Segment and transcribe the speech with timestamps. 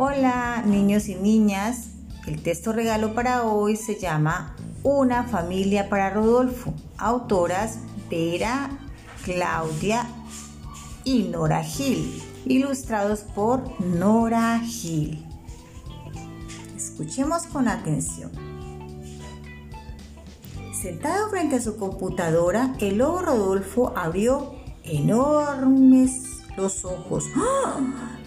[0.00, 1.88] Hola niños y niñas,
[2.28, 8.70] el texto regalo para hoy se llama Una familia para Rodolfo, autoras Vera,
[9.24, 10.06] Claudia
[11.02, 15.26] y Nora Gil, ilustrados por Nora Gil.
[16.76, 18.30] Escuchemos con atención.
[20.80, 24.54] Sentado frente a su computadora, el lobo Rodolfo abrió
[24.84, 27.24] enormes los ojos.
[27.34, 28.17] ¡Ah!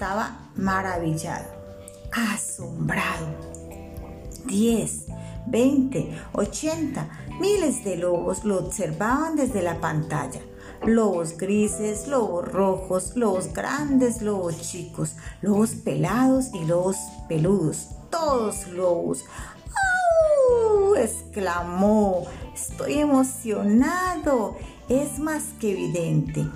[0.00, 1.44] Estaba maravillado,
[2.10, 3.26] asombrado.
[4.46, 5.06] 10,
[5.46, 7.06] 20, 80,
[7.38, 10.40] miles de lobos lo observaban desde la pantalla.
[10.86, 16.96] Lobos grises, lobos rojos, lobos grandes, lobos chicos, lobos pelados y lobos
[17.28, 17.88] peludos.
[18.10, 19.26] Todos lobos.
[20.48, 20.96] ¡Au!
[20.96, 22.24] exclamó.
[22.54, 24.56] Estoy emocionado.
[24.88, 26.46] Es más que evidente.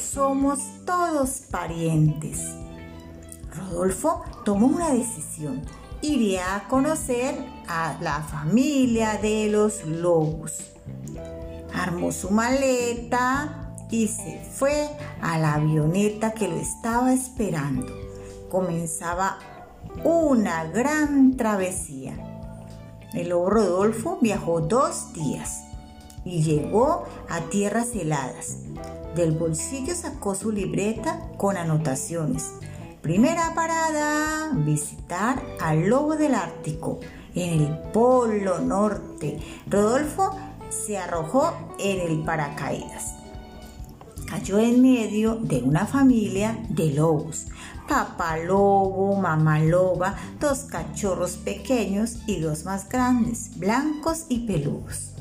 [0.00, 2.63] Somos todos parientes.
[3.56, 5.62] Rodolfo tomó una decisión.
[6.02, 7.34] Iría a conocer
[7.68, 10.72] a la familia de los lobos.
[11.72, 14.88] Armó su maleta y se fue
[15.22, 17.86] a la avioneta que lo estaba esperando.
[18.50, 19.38] Comenzaba
[20.02, 22.14] una gran travesía.
[23.12, 25.64] El lobo Rodolfo viajó dos días
[26.24, 28.58] y llegó a tierras heladas.
[29.14, 32.50] Del bolsillo sacó su libreta con anotaciones
[33.04, 37.00] Primera parada, visitar al lobo del Ártico
[37.34, 39.38] en el Polo Norte.
[39.66, 40.34] Rodolfo
[40.70, 43.16] se arrojó en el paracaídas.
[44.26, 47.48] Cayó en medio de una familia de lobos.
[47.86, 55.12] Papá lobo, mamá loba, dos cachorros pequeños y dos más grandes, blancos y peludos.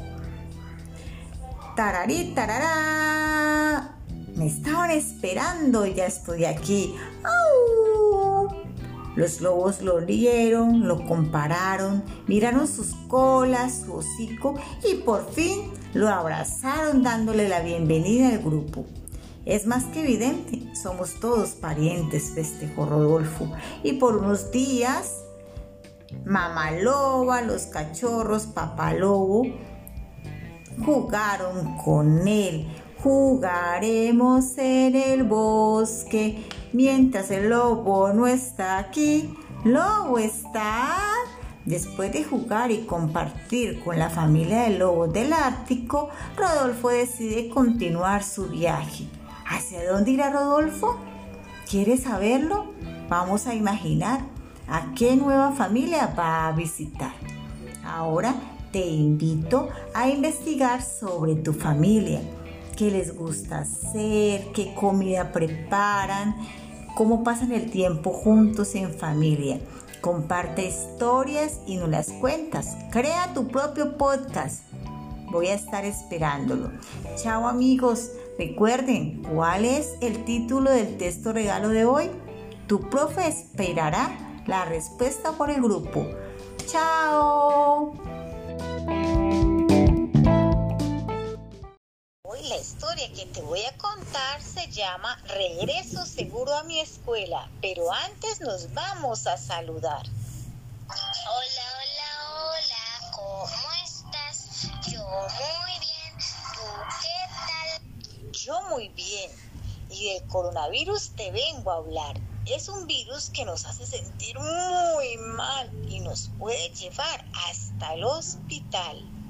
[1.76, 3.98] Tararí, tarará.
[4.38, 6.96] Me estaban esperando y ya estoy aquí.
[9.16, 14.56] Los lobos lo rieron, lo compararon, miraron sus colas, su hocico
[14.90, 18.86] y por fin lo abrazaron dándole la bienvenida al grupo.
[19.46, 23.52] Es más que evidente, somos todos parientes, festejó Rodolfo.
[23.84, 25.24] Y por unos días,
[26.26, 29.44] mamá loba, los cachorros, papá lobo,
[30.86, 32.68] jugaron con él.
[33.04, 36.42] Jugaremos en el bosque
[36.72, 39.36] mientras el lobo no está aquí.
[39.66, 40.96] Lobo está.
[41.66, 48.24] Después de jugar y compartir con la familia de lobos del Ártico, Rodolfo decide continuar
[48.24, 49.10] su viaje.
[49.50, 50.98] ¿Hacia dónde irá Rodolfo?
[51.70, 52.72] ¿Quieres saberlo?
[53.10, 54.22] Vamos a imaginar
[54.66, 57.12] a qué nueva familia va a visitar.
[57.84, 58.34] Ahora
[58.72, 62.22] te invito a investigar sobre tu familia
[62.76, 66.36] qué les gusta hacer, qué comida preparan,
[66.96, 69.60] cómo pasan el tiempo juntos en familia.
[70.02, 72.76] Comparte historias y no las cuentas.
[72.92, 74.64] Crea tu propio podcast.
[75.32, 76.72] Voy a estar esperándolo.
[77.16, 78.12] Chao amigos.
[78.38, 82.10] Recuerden, ¿cuál es el título del texto regalo de hoy?
[82.68, 86.06] Tu profe esperará la respuesta por el grupo.
[86.66, 88.23] Chao.
[92.42, 97.92] La historia que te voy a contar se llama Regreso seguro a mi escuela, pero
[97.92, 100.06] antes nos vamos a saludar.
[100.88, 103.48] Hola, hola, hola, ¿cómo
[103.86, 104.68] estás?
[104.90, 105.06] Yo
[105.62, 106.18] muy bien,
[106.54, 106.64] ¿tú
[107.02, 107.18] qué
[107.48, 108.32] tal?
[108.32, 109.32] Yo muy bien.
[109.90, 112.20] Y del coronavirus te vengo a hablar.
[112.48, 118.04] Es un virus que nos hace sentir muy mal y nos puede llevar hasta el
[118.04, 119.23] hospital.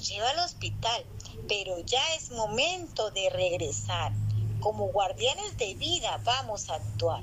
[0.00, 1.04] Lleva al hospital,
[1.48, 4.12] pero ya es momento de regresar.
[4.60, 7.22] Como guardianes de vida vamos a actuar.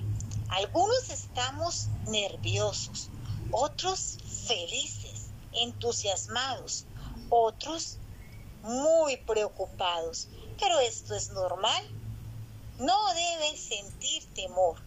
[0.50, 3.10] Algunos estamos nerviosos,
[3.52, 6.86] otros felices, entusiasmados,
[7.30, 7.98] otros
[8.64, 10.28] muy preocupados.
[10.60, 11.84] Pero esto es normal.
[12.80, 14.78] No debes sentir temor.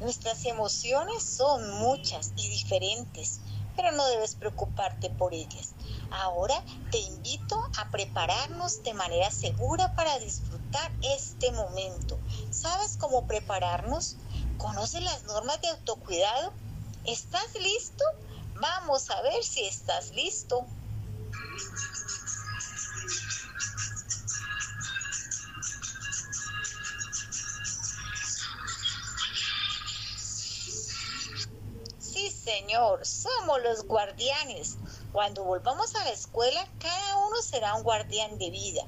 [0.00, 3.40] Nuestras emociones son muchas y diferentes,
[3.76, 5.74] pero no debes preocuparte por ellas.
[6.10, 6.54] Ahora
[6.90, 12.18] te invito a prepararnos de manera segura para disfrutar este momento.
[12.50, 14.16] ¿Sabes cómo prepararnos?
[14.56, 16.52] ¿Conoces las normas de autocuidado?
[17.04, 18.04] ¿Estás listo?
[18.54, 20.66] Vamos a ver si estás listo.
[32.60, 34.76] Señor, somos los guardianes.
[35.12, 38.82] Cuando volvamos a la escuela, cada uno será un guardián de vida.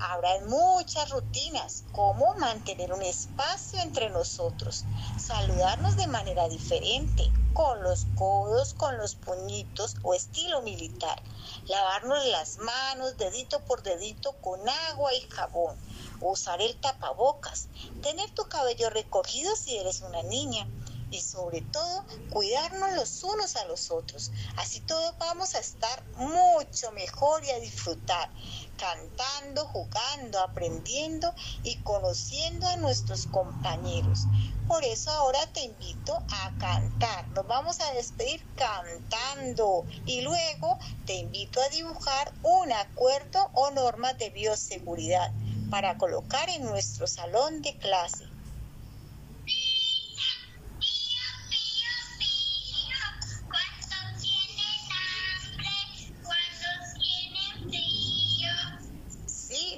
[0.00, 4.84] Habrá muchas rutinas, como mantener un espacio entre nosotros,
[5.18, 11.22] saludarnos de manera diferente, con los codos, con los puñitos o estilo militar,
[11.66, 15.76] lavarnos las manos dedito por dedito con agua y jabón,
[16.20, 17.68] usar el tapabocas,
[18.02, 20.66] tener tu cabello recogido si eres una niña,
[21.10, 24.30] y sobre todo cuidarnos los unos a los otros.
[24.56, 28.30] Así todos vamos a estar mucho mejor y a disfrutar,
[28.76, 34.20] cantando, jugando, aprendiendo y conociendo a nuestros compañeros.
[34.68, 37.28] Por eso ahora te invito a cantar.
[37.30, 44.16] Nos vamos a despedir cantando y luego te invito a dibujar un acuerdo o normas
[44.18, 45.32] de bioseguridad
[45.70, 48.29] para colocar en nuestro salón de clase.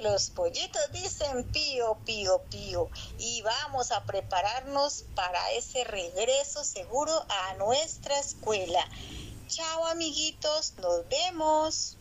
[0.03, 2.89] Los pollitos dicen pío, pío, pío.
[3.17, 8.85] Y vamos a prepararnos para ese regreso seguro a nuestra escuela.
[9.47, 11.97] Chao amiguitos, nos vemos.